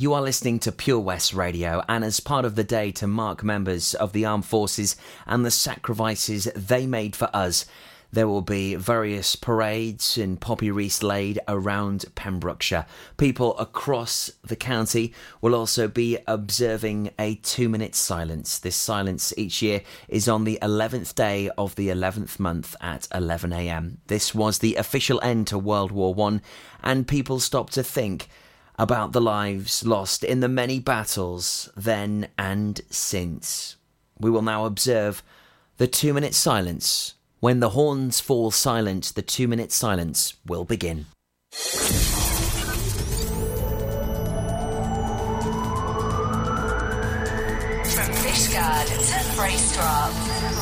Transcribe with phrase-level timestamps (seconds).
[0.00, 3.42] You are listening to Pure West Radio, and as part of the day to mark
[3.42, 4.94] members of the armed forces
[5.26, 7.66] and the sacrifices they made for us,
[8.12, 12.86] there will be various parades in poppy wreaths laid around Pembrokeshire.
[13.16, 18.60] People across the county will also be observing a two minute silence.
[18.60, 23.96] This silence each year is on the 11th day of the 11th month at 11am.
[24.06, 26.40] This was the official end to World War I,
[26.84, 28.28] and people stopped to think
[28.78, 33.76] about the lives lost in the many battles then and since.
[34.18, 35.22] We will now observe
[35.78, 37.14] the two minute silence.
[37.40, 41.06] When the horns fall silent, the two minute silence will begin.
[47.92, 50.12] From Fishguard to Freystrop.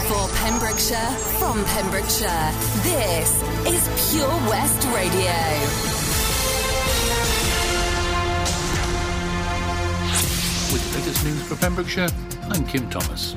[0.06, 2.53] For Pembrokeshire, from Pembrokeshire,
[2.84, 5.95] this is Pure West Radio.
[11.27, 12.08] News for Pembrokeshire,
[12.50, 13.34] I'm Kim Thomas.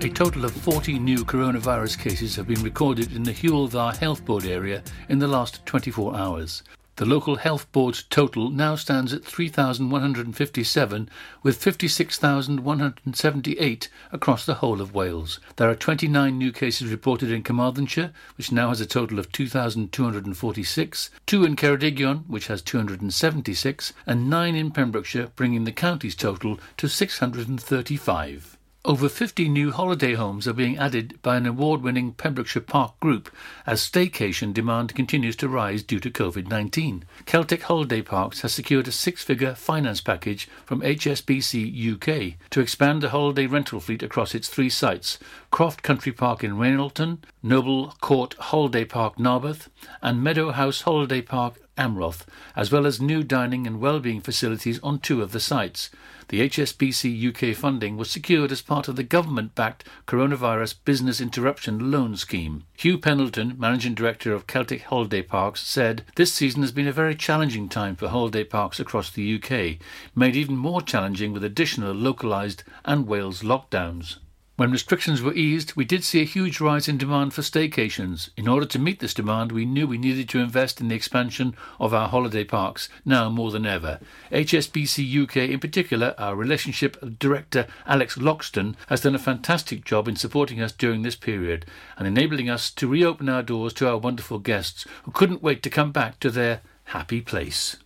[0.00, 4.24] A total of 40 new coronavirus cases have been recorded in the Hywel Dda Health
[4.24, 6.62] Board area in the last 24 hours.
[6.96, 11.08] The local health board's total now stands at 3,157,
[11.42, 15.40] with 56,178 across the whole of Wales.
[15.56, 21.10] There are 29 new cases reported in Carmarthenshire, which now has a total of 2,246,
[21.24, 26.88] two in Ceredigion, which has 276, and nine in Pembrokeshire, bringing the county's total to
[26.88, 28.51] 635.
[28.84, 33.30] Over 50 new holiday homes are being added by an award winning Pembrokeshire Park group
[33.64, 37.04] as staycation demand continues to rise due to COVID 19.
[37.24, 43.02] Celtic Holiday Parks has secured a six figure finance package from HSBC UK to expand
[43.02, 45.20] the holiday rental fleet across its three sites
[45.52, 49.68] Croft Country Park in Reynalton, Noble Court Holiday Park Narberth,
[50.02, 52.26] and Meadow House Holiday Park Amroth,
[52.56, 55.88] as well as new dining and well-being facilities on two of the sites.
[56.32, 61.90] The HSBC UK funding was secured as part of the government backed Coronavirus Business Interruption
[61.90, 62.64] Loan Scheme.
[62.74, 67.14] Hugh Pendleton, Managing Director of Celtic Holiday Parks, said this season has been a very
[67.14, 69.76] challenging time for holiday parks across the UK,
[70.16, 74.16] made even more challenging with additional localised and Wales lockdowns.
[74.62, 78.28] When restrictions were eased, we did see a huge rise in demand for staycations.
[78.36, 81.56] In order to meet this demand, we knew we needed to invest in the expansion
[81.80, 83.98] of our holiday parks, now more than ever.
[84.30, 90.14] HSBC UK, in particular, our relationship director Alex Loxton, has done a fantastic job in
[90.14, 91.66] supporting us during this period
[91.98, 95.70] and enabling us to reopen our doors to our wonderful guests who couldn't wait to
[95.70, 97.78] come back to their happy place.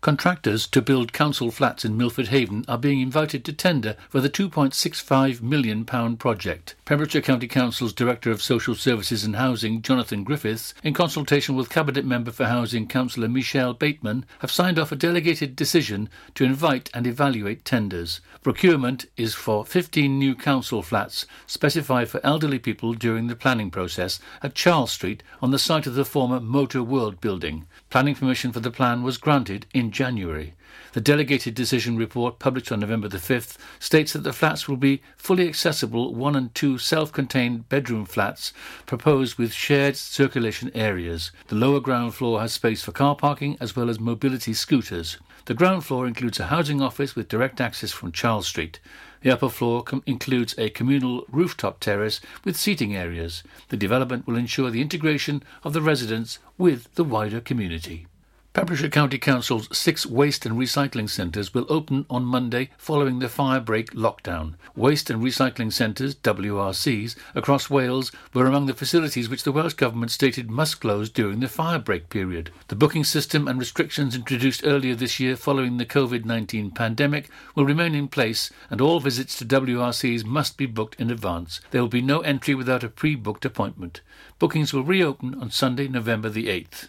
[0.00, 4.30] Contractors to build council flats in Milford Haven are being invited to tender for the
[4.30, 6.74] £2.65 million project.
[6.86, 12.06] Pembrokeshire County Council's Director of Social Services and Housing, Jonathan Griffiths, in consultation with Cabinet
[12.06, 17.06] Member for Housing Councillor Michelle Bateman, have signed off a delegated decision to invite and
[17.06, 18.22] evaluate tenders.
[18.42, 24.18] Procurement is for 15 new council flats specified for elderly people during the planning process
[24.42, 27.66] at Charles Street on the site of the former Motor World building.
[27.90, 30.54] Planning permission for the plan was granted in January.
[30.92, 35.02] The delegated decision report published on November the 5th states that the flats will be
[35.16, 38.52] fully accessible one and two self-contained bedroom flats
[38.86, 41.32] proposed with shared circulation areas.
[41.48, 45.16] The lower ground floor has space for car parking as well as mobility scooters.
[45.46, 48.78] The ground floor includes a housing office with direct access from Charles Street.
[49.22, 53.42] The upper floor com- includes a communal rooftop terrace with seating areas.
[53.68, 58.06] The development will ensure the integration of the residents with the wider community.
[58.52, 63.60] Pembrokeshire County Council's six waste and recycling centres will open on Monday following the fire
[63.60, 64.54] break lockdown.
[64.74, 70.10] Waste and recycling centres, WRCs, across Wales were among the facilities which the Welsh Government
[70.10, 72.50] stated must close during the fire break period.
[72.66, 77.64] The booking system and restrictions introduced earlier this year following the COVID 19 pandemic will
[77.64, 81.60] remain in place, and all visits to WRCs must be booked in advance.
[81.70, 84.00] There will be no entry without a pre booked appointment.
[84.40, 86.88] Bookings will reopen on Sunday, November the 8th.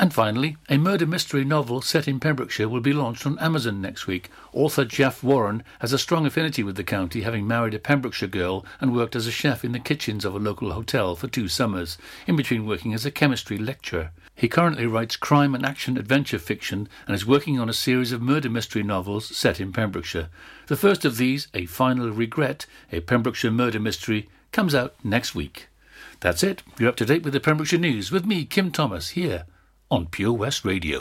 [0.00, 4.06] And finally, a murder mystery novel set in Pembrokeshire will be launched on Amazon next
[4.06, 4.30] week.
[4.52, 8.64] Author Jeff Warren has a strong affinity with the county, having married a Pembrokeshire girl
[8.80, 11.98] and worked as a chef in the kitchens of a local hotel for two summers,
[12.28, 14.12] in between working as a chemistry lecturer.
[14.36, 18.22] He currently writes crime and action adventure fiction and is working on a series of
[18.22, 20.28] murder mystery novels set in Pembrokeshire.
[20.68, 25.66] The first of these, A Final Regret, a Pembrokeshire murder mystery, comes out next week.
[26.20, 26.62] That's it.
[26.78, 29.44] You're up to date with the Pembrokeshire News with me, Kim Thomas, here
[29.90, 30.98] on Pure West Radio.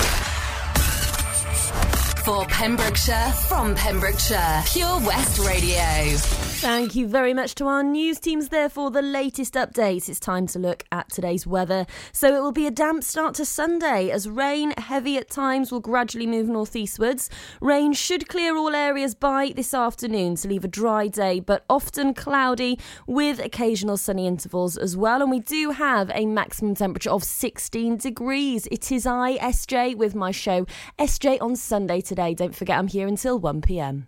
[2.27, 6.17] For Pembrokeshire, from Pembrokeshire, Pure West Radio.
[6.59, 10.09] Thank you very much to our news teams there for the latest updates.
[10.09, 11.85] It's time to look at today's weather.
[12.11, 15.79] So it will be a damp start to Sunday as rain, heavy at times, will
[15.79, 17.29] gradually move northeastwards.
[17.61, 22.13] Rain should clear all areas by this afternoon to leave a dry day, but often
[22.13, 25.21] cloudy with occasional sunny intervals as well.
[25.21, 28.67] And we do have a maximum temperature of 16 degrees.
[28.69, 30.65] It is I, SJ, with my show
[30.99, 32.16] SJ on Sunday today.
[32.17, 34.07] Don't forget, I'm here until 1 pm.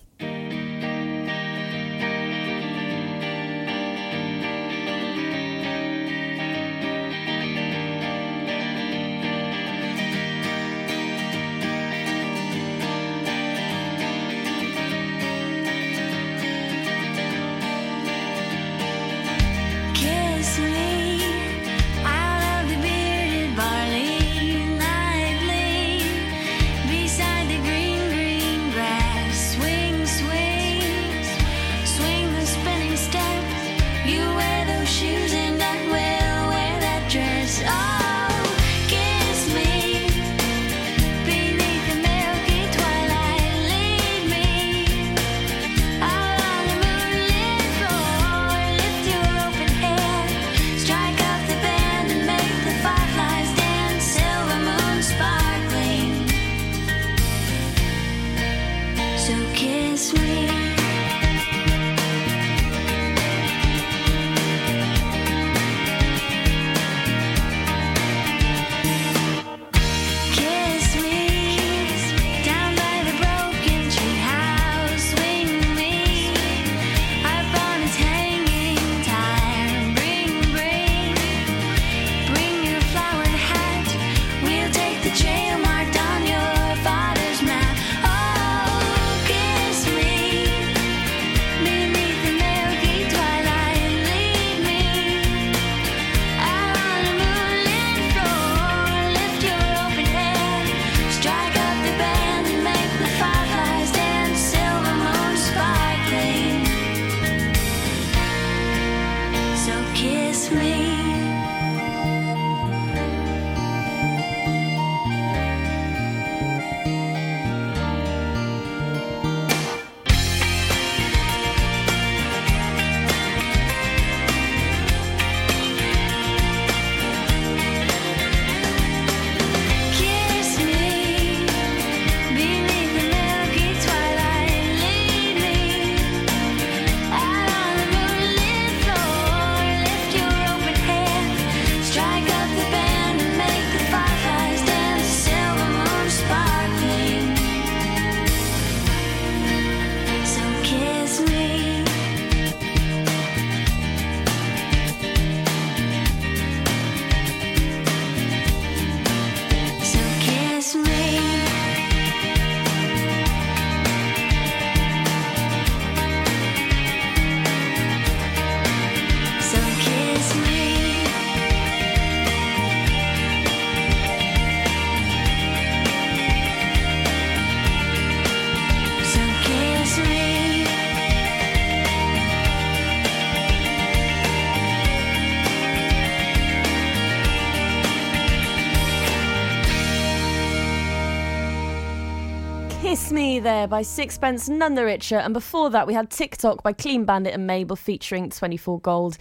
[193.41, 197.05] It's By Sixpence None the Richer, and before that we had Tick Tock by Clean
[197.05, 199.17] Bandit and Mabel featuring 24 Gold.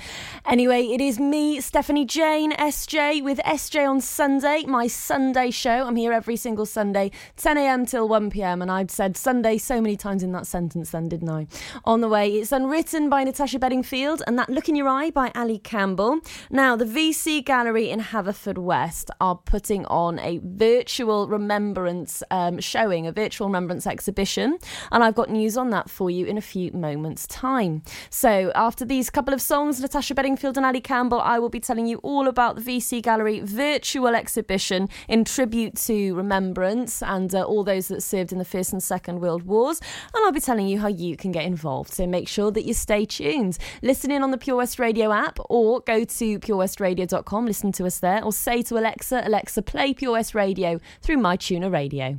[0.46, 5.86] Anyway, it is me, Stephanie Jane, SJ, with SJ on Sunday, my Sunday show.
[5.86, 10.22] I'm here every single Sunday, 10am till 1pm, and I've said Sunday so many times
[10.22, 11.46] in that sentence then, didn't I?
[11.84, 15.30] On the way, it's Unwritten by Natasha Bedingfield, and That Look in Your Eye by
[15.34, 16.20] Ali Campbell.
[16.50, 23.12] Now, the VC Gallery in Haverfordwest are putting on a virtual remembrance um, showing, a
[23.12, 24.60] virtual remembrance exhibition, and
[24.92, 27.82] I've got news on that for you in a few moments' time.
[28.10, 31.86] So, after these couple of songs, Natasha Bedingfield and Ali Campbell, I will be telling
[31.86, 37.64] you all about the VC Gallery virtual exhibition in tribute to remembrance and uh, all
[37.64, 39.80] those that served in the First and Second World Wars,
[40.14, 41.92] and I'll be telling you how you can get involved.
[41.92, 43.58] So, make sure that you stay tuned.
[43.82, 47.98] Listen in on the Pure West Radio app or go to purewestradio.com, listen to us
[47.98, 52.18] there, or say to Alexa, Alexa, play Pure West Radio through my tuner radio.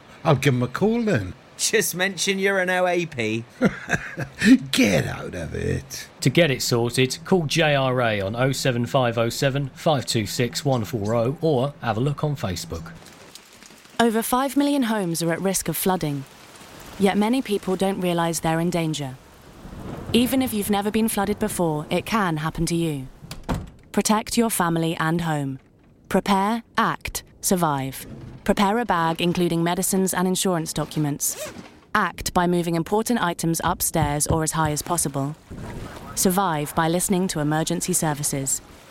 [0.23, 1.33] I'll give him a call then.
[1.57, 3.43] Just mention you're an OAP.
[4.71, 6.07] Get out of it.
[6.21, 12.35] To get it sorted, call JRA on 07507 526 140 or have a look on
[12.35, 12.91] Facebook.
[13.99, 16.23] Over 5 million homes are at risk of flooding,
[16.99, 19.15] yet many people don't realise they're in danger.
[20.13, 23.07] Even if you've never been flooded before, it can happen to you.
[23.91, 25.59] Protect your family and home.
[26.09, 28.07] Prepare, act, survive.
[28.43, 31.53] Prepare a bag including medicines and insurance documents.
[31.93, 35.35] Act by moving important items upstairs or as high as possible.
[36.15, 38.61] Survive by listening to emergency services.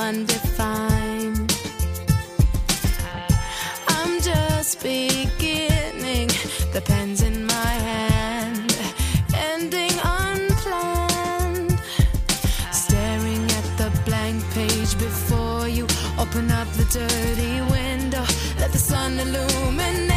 [0.00, 1.52] I'm undefined.
[3.88, 6.28] I'm just beginning,
[6.72, 8.74] the pen's in my hand,
[9.34, 11.78] ending unplanned.
[12.72, 15.84] Staring at the blank page before you,
[16.18, 18.24] open up the dirty window,
[18.58, 20.09] let the sun illuminate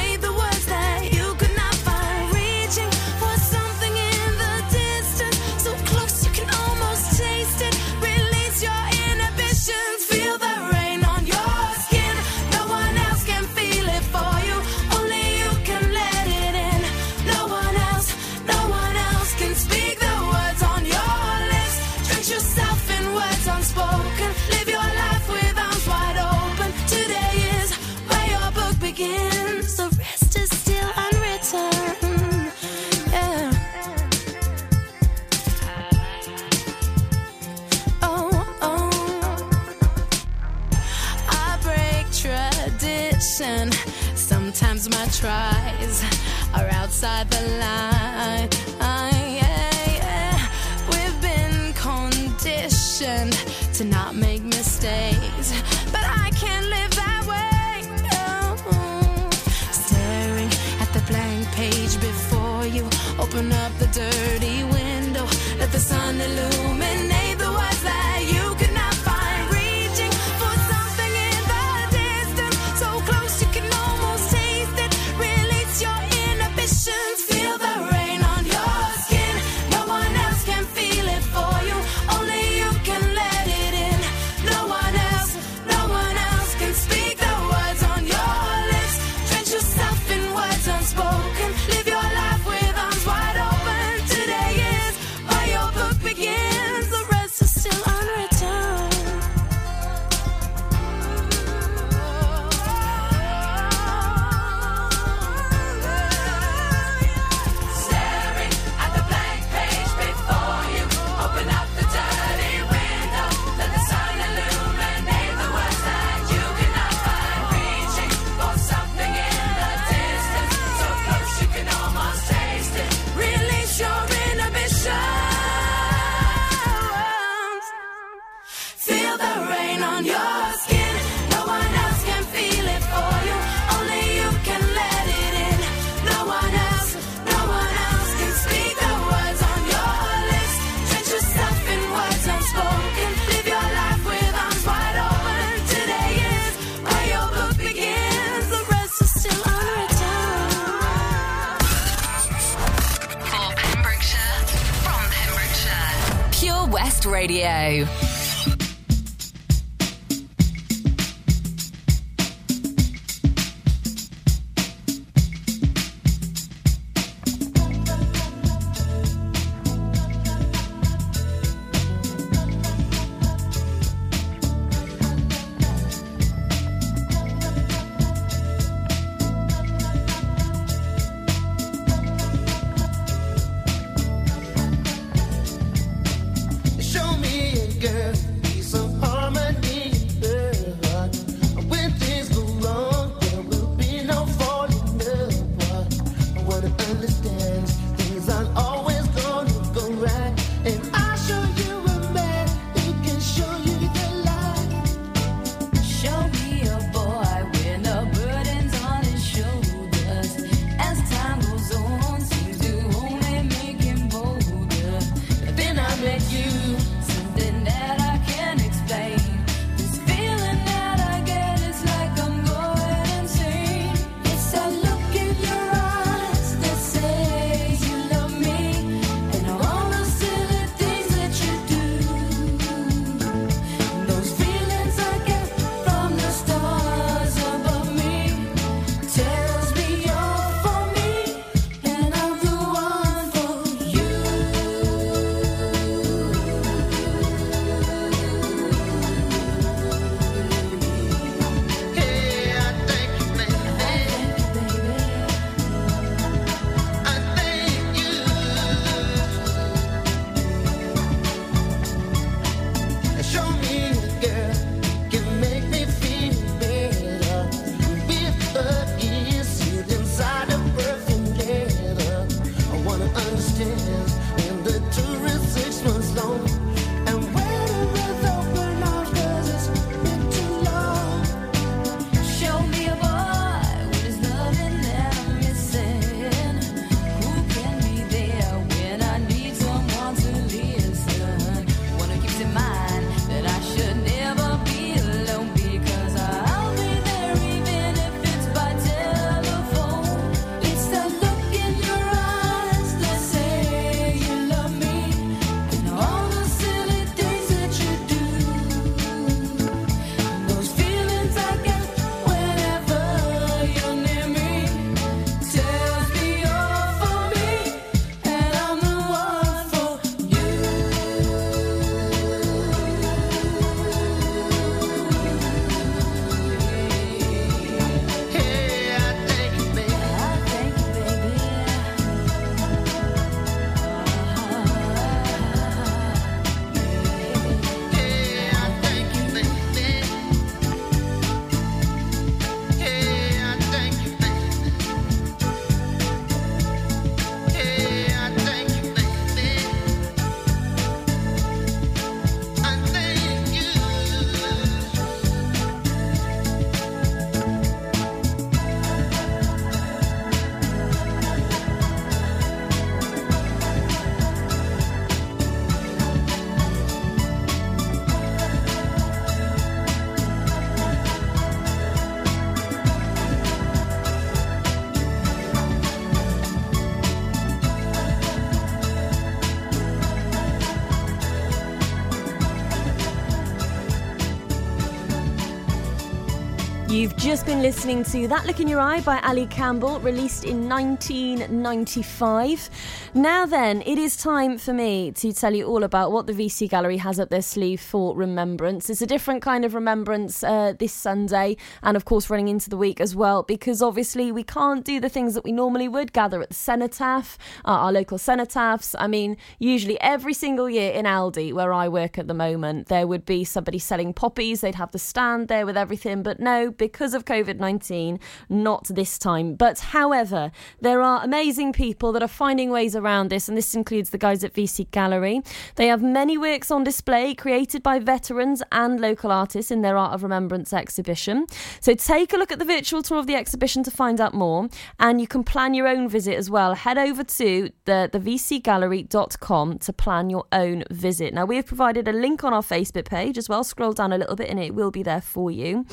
[387.54, 392.68] been listening to That Look in Your Eye by Ali Campbell, released in 1995.
[393.16, 396.68] Now, then, it is time for me to tell you all about what the VC
[396.68, 398.90] Gallery has up their sleeve for Remembrance.
[398.90, 402.78] It's a different kind of remembrance uh, this Sunday, and of course, running into the
[402.78, 406.42] week as well, because obviously we can't do the things that we normally would gather
[406.42, 408.96] at the cenotaph, uh, our local cenotaphs.
[408.98, 413.06] I mean, usually every single year in Aldi, where I work at the moment, there
[413.06, 417.14] would be somebody selling poppies, they'd have the stand there with everything, but no, because
[417.14, 419.54] of COVID 19, not this time.
[419.54, 424.10] But however, there are amazing people that are finding ways around this, and this includes
[424.10, 425.42] the guys at VC Gallery.
[425.76, 430.14] They have many works on display created by veterans and local artists in their Art
[430.14, 431.46] of Remembrance exhibition.
[431.80, 434.70] So take a look at the virtual tour of the exhibition to find out more,
[435.00, 436.76] and you can plan your own visit as well.
[436.76, 441.34] Head over to the, the vcgallery.com to plan your own visit.
[441.34, 443.64] Now, we have provided a link on our Facebook page as well.
[443.64, 445.86] Scroll down a little bit and it will be there for you.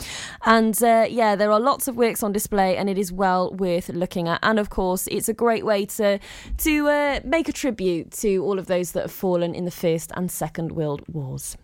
[0.44, 3.88] And uh, yeah, there are lots of works on display, and it is well worth
[3.88, 4.38] looking at.
[4.42, 6.18] And of course, it's a great way to
[6.59, 10.13] to uh, make a tribute to all of those that have fallen in the First
[10.15, 11.57] and Second World Wars.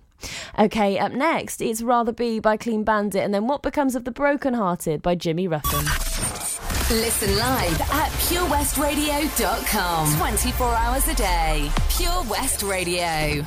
[0.59, 4.11] Okay, up next, it's Rather Be by Clean Bandit, and then What Becomes of the
[4.11, 5.85] Broken Hearted by Jimmy Ruffin.
[6.89, 10.17] Listen live at purewestradio.com.
[10.17, 11.71] 24 hours a day.
[11.91, 13.45] Pure West Radio.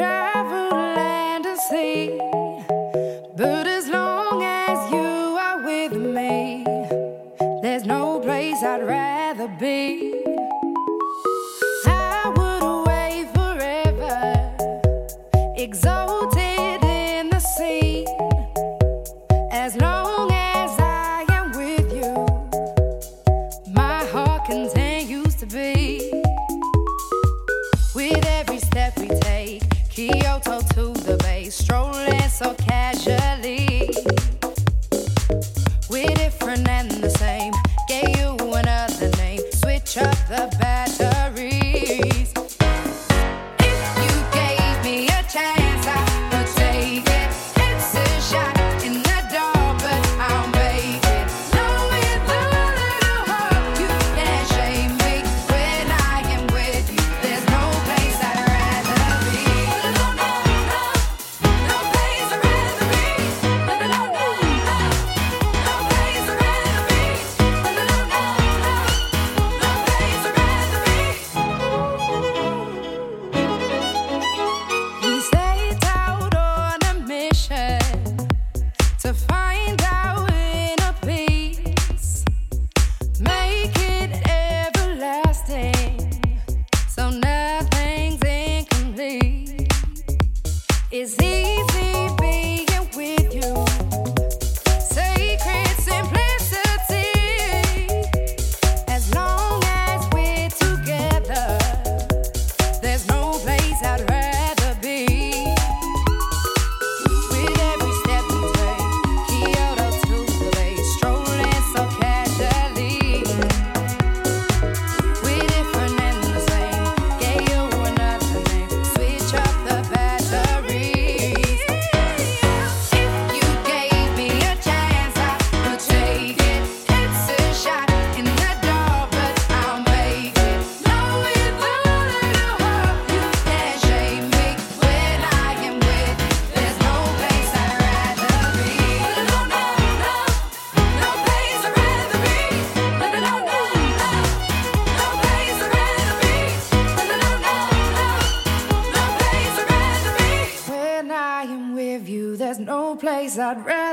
[0.00, 0.29] We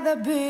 [0.07, 0.46] I'd rather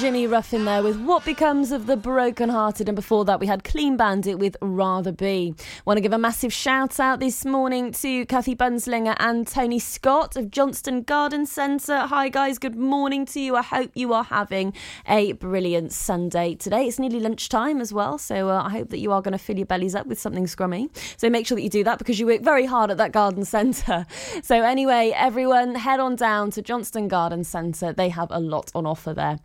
[0.00, 3.98] Jimmy Ruffin there with What Becomes of the Broken-Hearted, and before that we had Clean
[3.98, 5.54] Bandit with Rather Be.
[5.86, 10.36] Want to give a massive shout out this morning to Kathy Bunslinger and Tony Scott
[10.36, 12.00] of Johnston Garden Centre.
[12.00, 13.56] Hi guys, good morning to you.
[13.56, 14.74] I hope you are having
[15.08, 16.86] a brilliant Sunday today.
[16.86, 19.56] It's nearly lunchtime as well, so uh, I hope that you are going to fill
[19.56, 20.90] your bellies up with something scrummy.
[21.16, 23.44] So make sure that you do that because you work very hard at that garden
[23.44, 24.06] centre.
[24.42, 27.92] So anyway, everyone head on down to Johnston Garden Centre.
[27.92, 29.38] They have a lot on offer there.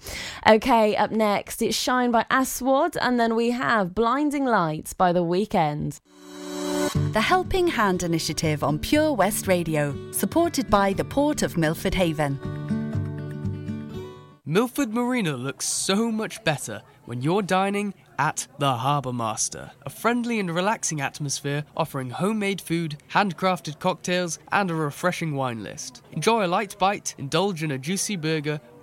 [0.48, 5.24] Okay, up next, it's Shine by Aswad, and then we have Blinding Lights by The
[5.24, 6.00] Weeknd.
[7.16, 12.38] The Helping Hand Initiative on Pure West Radio, supported by the Port of Milford Haven.
[14.46, 20.42] Milford Marina looks so much better when you're dining at the Harbour Master, a friendly
[20.42, 26.02] and relaxing atmosphere offering homemade food, handcrafted cocktails, and a refreshing wine list.
[26.12, 28.60] Enjoy a light bite, indulge in a juicy burger,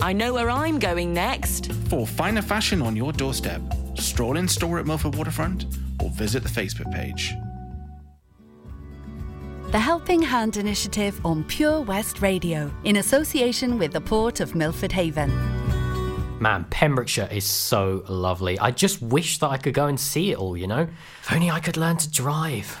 [0.00, 1.72] I know where I'm going next.
[1.88, 3.60] For finer fashion on your doorstep,
[3.96, 5.66] stroll in store at Milford Waterfront
[6.02, 7.34] or visit the Facebook page.
[9.72, 14.92] The Helping Hand Initiative on Pure West Radio, in association with the Port of Milford
[14.92, 15.30] Haven.
[16.40, 18.58] Man, Pembrokeshire is so lovely.
[18.60, 20.88] I just wish that I could go and see it all, you know?
[21.22, 22.80] If only I could learn to drive.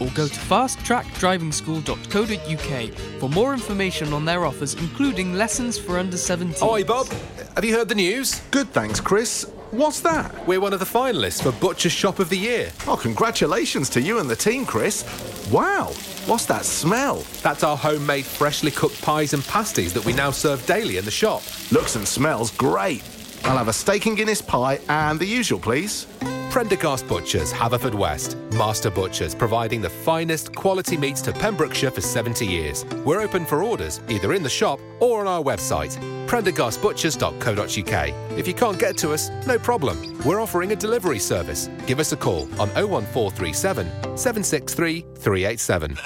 [0.00, 6.68] or go to fasttrackdrivingschool.co.uk for more information on their offers, including lessons for under 17.
[6.68, 7.06] Oi, Bob.
[7.54, 8.40] Have you heard the news?
[8.50, 9.48] Good, thanks, Chris.
[9.70, 10.46] What's that?
[10.46, 12.70] We're one of the finalists for Butcher's Shop of the Year.
[12.86, 15.02] Oh, congratulations to you and the team, Chris.
[15.50, 15.86] Wow,
[16.26, 17.24] what's that smell?
[17.42, 21.10] That's our homemade freshly cooked pies and pasties that we now serve daily in the
[21.10, 21.42] shop.
[21.72, 23.02] Looks and smells great.
[23.44, 26.06] I'll have a steak and Guinness pie and the usual, please.
[26.50, 28.36] Prendergast Butchers, Haverfordwest.
[28.54, 32.86] Master Butchers, providing the finest quality meats to Pembrokeshire for 70 years.
[33.04, 35.94] We're open for orders, either in the shop or on our website,
[36.26, 38.38] prendergastbutchers.co.uk.
[38.38, 40.16] If you can't get to us, no problem.
[40.24, 41.68] We're offering a delivery service.
[41.86, 45.96] Give us a call on 01437 763 387.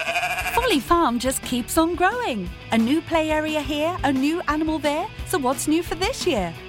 [0.54, 2.50] Folly Farm just keeps on growing.
[2.72, 5.06] A new play area here, a new animal there.
[5.26, 6.52] So what's new for this year?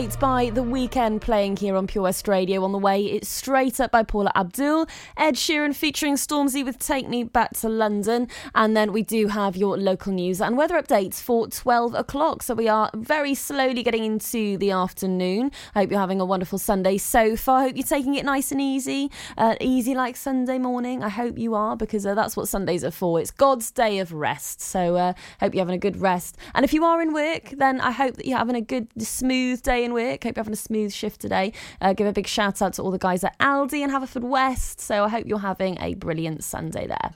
[0.00, 2.64] By The Weeknd playing here on Pure West Radio.
[2.64, 4.86] On the way, it's Straight Up by Paula Abdul,
[5.18, 9.56] Ed Sheeran featuring Stormzy with Take Me Back to London, and then we do have
[9.56, 12.42] your local news and weather updates for 12 o'clock.
[12.42, 15.52] So we are very slowly getting into the afternoon.
[15.74, 17.60] I hope you're having a wonderful Sunday so far.
[17.60, 21.04] I hope you're taking it nice and easy, uh, easy like Sunday morning.
[21.04, 23.20] I hope you are because uh, that's what Sundays are for.
[23.20, 24.62] It's God's day of rest.
[24.62, 26.38] So uh, hope you're having a good rest.
[26.54, 29.60] And if you are in work, then I hope that you're having a good, smooth
[29.60, 30.10] day in.
[30.12, 31.52] Hope you're having a smooth shift today.
[31.80, 34.80] Uh, give a big shout out to all the guys at Aldi and Haverfordwest.
[34.80, 37.10] So I hope you're having a brilliant Sunday there.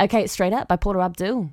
[0.00, 1.50] Okay, straight up by Paula Abdul.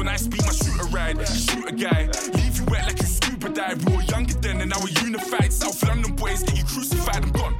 [0.00, 1.28] When I speak, my shooter ride.
[1.28, 3.84] Shoot a guy, leave you wet like you scuba dive.
[3.84, 5.52] We were younger then and now we're unified.
[5.52, 7.22] South London boys get you crucified.
[7.22, 7.59] I'm gone.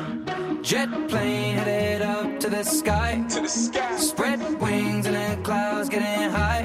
[0.61, 3.25] Jet plane headed up to the sky.
[3.29, 3.97] To the sky.
[3.97, 6.60] Spread wings and the clouds getting high.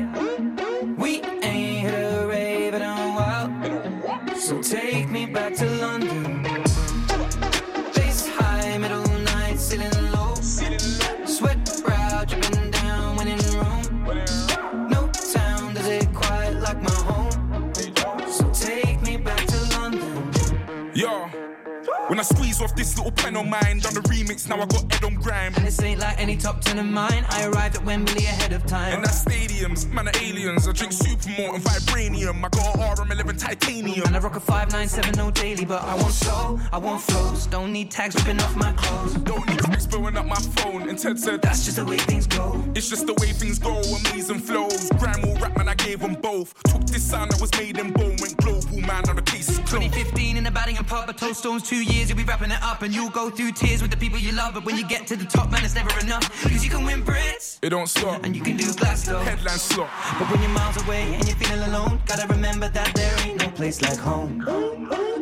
[22.16, 24.90] When I squeeze off this little pen on mine, done the remix, now I got
[24.90, 25.52] Ed on grime.
[25.54, 27.26] And this ain't like any top ten of mine.
[27.28, 28.94] I arrived at Wembley ahead of time.
[28.94, 30.66] And that's stadiums, man, aliens.
[30.66, 32.38] I drink Supermalt and Vibranium.
[32.38, 34.06] I got RM11 titanium.
[34.06, 37.48] And I rock a 5970 daily, but I want soul, I want flows.
[37.48, 39.12] Don't need tags ripping off my clothes.
[39.16, 40.88] Don't need tags blowing up my phone.
[40.88, 42.64] And Ted said, That's just the way things go.
[42.74, 44.88] It's just the way things go, amazing flows.
[44.98, 46.54] Grime or rap, man, I gave them both.
[46.64, 49.58] Took this sound that was made in bone, went global, man, now the case is
[49.58, 49.82] closed.
[49.82, 52.62] 2015 in the batting and pub, but Toe Stones two years, you'll be wrapping it
[52.62, 52.82] up.
[52.82, 54.54] And you'll go through tears with the people you love.
[54.54, 56.24] But when you get to the top, man, it's never enough.
[56.42, 57.58] Cause you can win Brits.
[57.62, 58.24] It don't stop.
[58.24, 59.22] And you can do Glasto.
[59.22, 59.90] Headline slot.
[60.18, 63.48] But when you're miles away and you're feeling alone, gotta remember that there ain't no
[63.50, 64.44] place like home.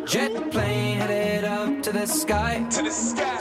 [0.07, 2.66] Jet plane headed up to the sky.
[2.70, 3.41] To the sky.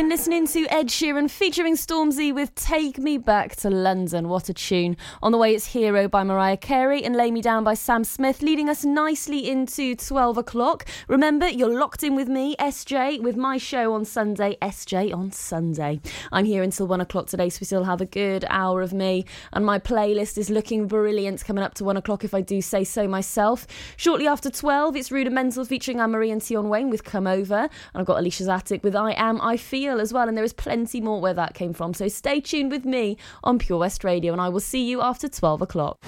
[0.00, 4.30] Been listening to Ed Sheeran featuring Stormzy with Take Me Back to London.
[4.30, 4.96] What a tune.
[5.22, 8.40] On the way, it's Hero by Mariah Carey and Lay Me Down by Sam Smith,
[8.40, 10.86] leading us nicely into 12 o'clock.
[11.06, 16.00] Remember, you're locked in with me, SJ, with my show on Sunday, SJ on Sunday.
[16.32, 19.26] I'm here until 1 o'clock today, so we still have a good hour of me.
[19.52, 22.84] And my playlist is looking brilliant coming up to 1 o'clock, if I do say
[22.84, 23.66] so myself.
[23.98, 27.68] Shortly after 12, it's Rudimental featuring Anne Marie and Tion Wayne with Come Over.
[27.92, 30.28] And I've got Alisha's Attic with I Am, I Feel as well.
[30.28, 31.94] And there is plenty more where that came from.
[31.94, 35.28] So stay tuned with me on Pure West Radio, and I will see you after
[35.28, 35.98] 12 o'clock.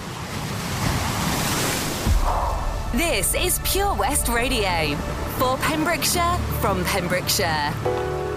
[2.95, 4.95] This is Pure West Radio.
[5.39, 8.32] For Pembrokeshire, from Pembrokeshire.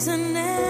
[0.00, 0.69] There's an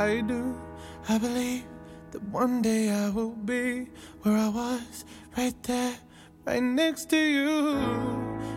[0.00, 0.58] I do.
[1.10, 1.64] I believe
[2.12, 3.86] that one day I will be
[4.22, 5.04] where I was,
[5.36, 5.94] right there,
[6.46, 7.76] right next to you.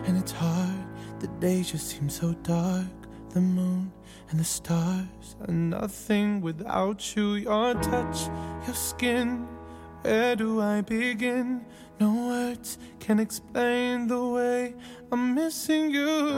[0.06, 0.86] And it's hard,
[1.20, 2.86] the days just seem so dark.
[3.34, 3.92] The moon
[4.30, 7.34] and the stars are nothing without you.
[7.34, 8.20] Your touch,
[8.64, 9.46] your skin,
[10.00, 11.66] where do I begin?
[12.00, 14.74] No words can explain the way
[15.12, 16.32] I'm missing you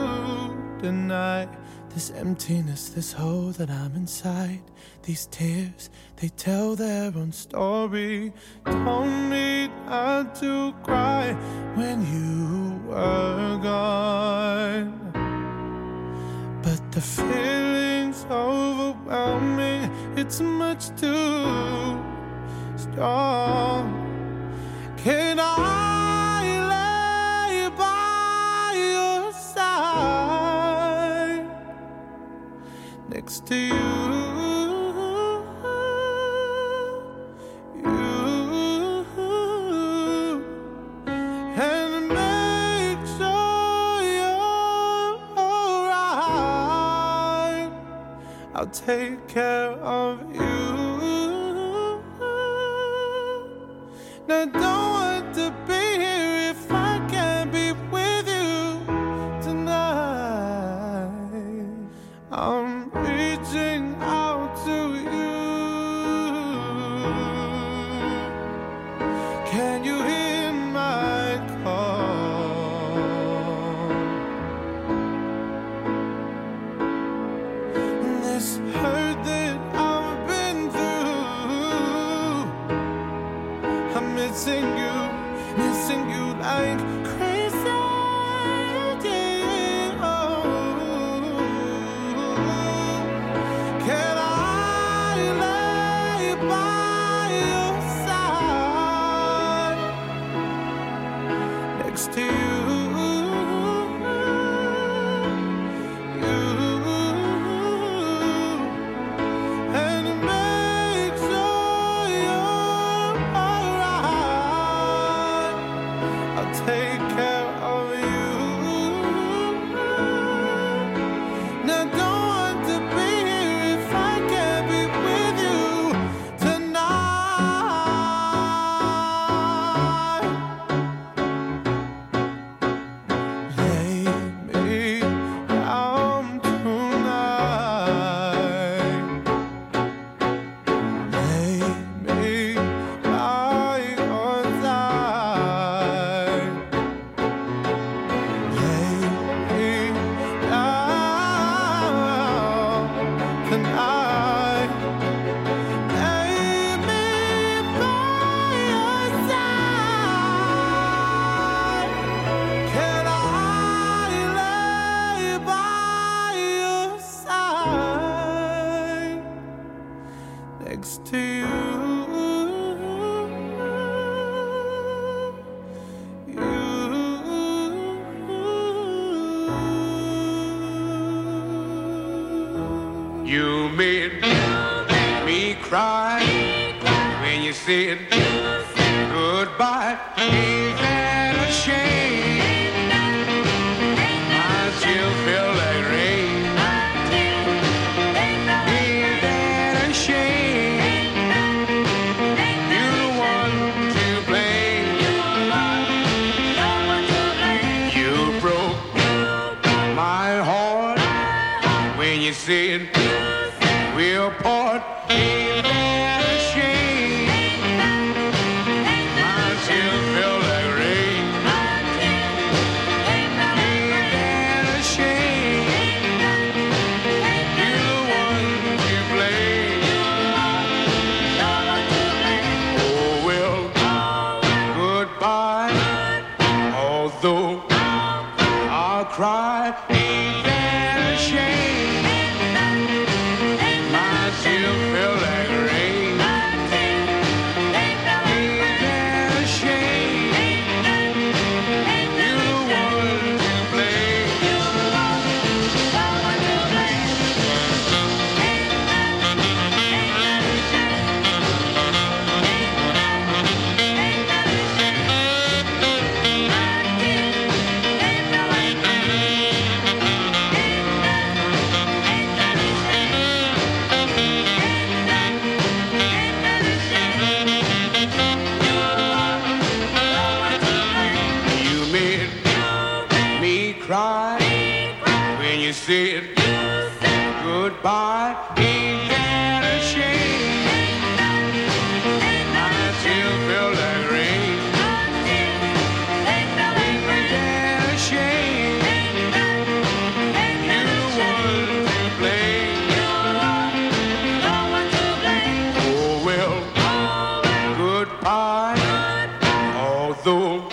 [0.81, 1.49] tonight.
[1.97, 4.61] This emptiness, this hole that I'm inside.
[5.01, 8.33] These tears, they tell their own story.
[8.67, 11.33] Told me not to cry
[11.73, 14.93] when you were gone.
[16.61, 21.99] But the feeling's overwhelming, it's much too
[22.77, 23.89] strong.
[24.97, 25.96] Can I
[33.09, 33.73] next to you?
[37.75, 38.15] You
[41.59, 46.57] and make sure you're alright.
[48.53, 50.41] I'll take care of you.
[54.27, 55.76] Now don't want to be
[86.09, 87.26] you like